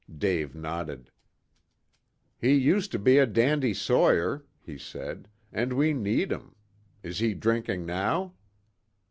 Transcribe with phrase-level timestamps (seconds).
[0.17, 1.11] Dave nodded.
[2.39, 6.55] "He used to be a dandy sawyer," he said, "and we need 'em.
[7.03, 8.33] Is he drinking now?"